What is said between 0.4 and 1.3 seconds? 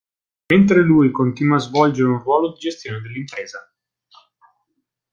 Mentre lui